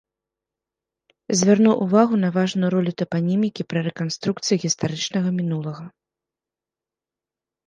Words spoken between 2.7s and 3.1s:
ролю